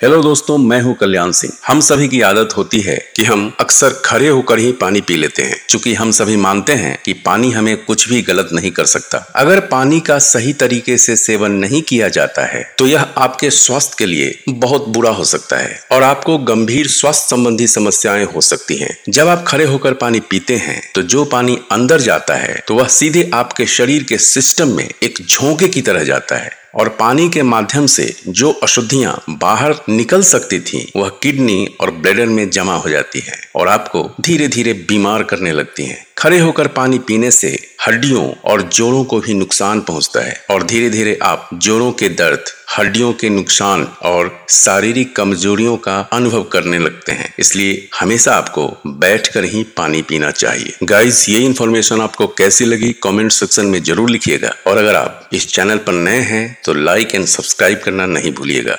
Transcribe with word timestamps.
Hello 0.00 0.20
दोस्तों, 0.22 0.56
मैं 0.58 0.80
हूँ 0.82 0.94
कल्याण 0.94 1.30
सिंह। 1.32 1.52
हम 1.66 1.80
सभी 1.80 2.06
की 2.08 2.20
आदत 2.20 2.48
होती 2.56 2.80
है 2.80 2.96
कि 3.16 3.24
हम 3.24 3.40
अक्सर 3.60 3.92
खड़े 4.04 4.28
होकर 4.28 4.58
ही 4.58 4.70
पानी 4.72 5.00
पी 5.00 5.16
लेते 5.16 5.42
हैं 5.42 5.56
क्योंकि 5.70 5.94
हम 5.94 6.10
सभी 6.10 6.36
मानते 6.36 6.72
हैं 6.72 6.96
कि 7.04 7.12
पानी 7.24 7.50
हमें 7.50 7.76
कुछ 7.84 8.08
भी 8.08 8.20
गलत 8.22 8.48
नहीं 8.52 8.70
कर 8.70 8.84
सकता। 8.84 9.18
अगर 9.36 9.60
पानी 9.60 9.98
का 10.00 10.18
सही 10.18 10.52
तरीके 10.52 10.96
से 10.96 11.16
सेवन 11.16 11.52
नहीं 11.54 11.80
किया 11.82 12.08
जाता 12.08 12.44
है 12.46 12.62
तो 12.78 12.86
यह 12.86 13.02
आपके 13.18 13.50
स्वास्थ्य 13.50 13.96
के 13.98 14.06
लिए 14.06 14.38
बहुत 14.48 14.88
बुरा 14.88 15.10
हो 15.10 15.24
सकता 15.24 15.56
है 15.56 15.80
और 15.92 16.02
आपको 16.02 16.38
गंभीर 16.44 16.88
स्वास्थ्य 16.88 17.26
संबंधी 17.30 17.66
समस्याएँ 17.66 18.24
हो 18.26 18.40
सकती 18.40 18.76
है। 18.76 18.96
जब 19.08 19.28
आप 19.28 19.44
खड़े 19.48 19.64
होकर 19.64 19.94
पानी 19.94 20.20
पीते 20.20 20.56
हैं 20.58 20.80
तो 20.94 21.02
जो 21.04 21.24
पानी 21.24 21.58
अंदर 21.72 22.00
जाता 22.00 22.34
है 22.34 22.62
तो 22.68 22.74
वह 22.74 22.88
सीधे 22.98 23.30
आपके 23.34 23.66
शरीर 23.68 24.04
के 24.04 24.18
सिस्टम 24.18 24.76
में 24.76 24.88
एक 25.02 25.18
झोंके 25.20 25.68
की 25.68 25.82
तरह 25.82 26.04
जाता 26.04 26.36
है। 26.36 26.56
और 26.78 26.88
पानी 26.88 27.30
के 27.30 27.42
माध्यम 27.42 27.86
से 27.86 28.16
जो 28.28 28.50
अशुद्धियाँ 28.50 29.24
बाहर 29.30 29.74
निकल 29.88 30.22
सकती 30.22 30.60
थी, 30.60 30.92
वह 30.96 31.08
किडनी 31.08 31.76
और 31.80 31.90
ब्लेडर 31.90 32.26
में 32.26 32.50
जमा 32.50 32.74
हो 32.74 32.88
जाती 32.88 33.20
है 33.20 33.40
और 33.56 33.68
आपको 33.68 34.10
धीरे 34.20 34.48
धीरे 34.48 34.72
बीमार 34.72 35.22
करने 35.22 35.52
लगती 35.52 35.84
हैं। 35.84 36.07
खड़े 36.18 36.38
होकर 36.38 36.66
पानी 36.68 36.98
पीने 36.98 37.30
से 37.30 37.48
हड्डियों 37.86 38.22
और 38.44 38.62
जोड़ों 38.68 39.02
को 39.04 39.18
भी 39.20 39.34
नुकसान 39.34 39.80
पहुँचता 39.80 40.20
है 40.20 40.34
और 40.50 40.62
धीरे 40.62 40.88
धीरे 40.90 41.18
आप 41.22 41.48
जोड़ों 41.54 41.90
के 41.92 42.08
दर्द, 42.10 42.44
हड्डियों 42.70 43.12
के 43.12 43.28
नुकसान 43.28 43.86
और 44.04 44.30
शारीरिक 44.50 45.14
कमजोरियों 45.16 45.76
का 45.76 45.98
अनुभव 46.12 46.42
करने 46.52 46.78
लगते 46.78 47.12
हैं। 47.12 47.32
इसलिए 47.38 47.88
हमेशा 48.00 48.34
आपको 48.34 48.66
बैठकर 48.88 49.44
ही 49.44 49.62
पानी 49.76 50.02
पीना 50.02 50.30
चाहिए। 50.32 50.74
गाइस 50.84 51.28
ये 51.28 51.38
इन्फॉर्मेशन 51.40 52.00
आपको 52.00 52.26
कैसी 52.38 52.64
लगी? 52.64 52.92
कमेंट 53.02 53.32
सेक्शन 53.32 53.66
में 53.66 53.82
ज़रूर 53.82 54.10
लिखिएगा। 54.10 54.52
और 54.66 54.76
अगर 54.76 54.96
आप 54.96 55.28
इस 55.32 55.46
चैनल 55.48 55.78
पर 55.78 55.92
नए 55.94 56.20
हैं 56.24 56.58
तो 56.64 56.74
लाइक 56.74 57.14
एंड 57.14 57.26
सब्सक्राइब 57.26 57.80
करना 57.84 58.06
नहीं 58.08 58.32
भूलिएगा। 58.32 58.76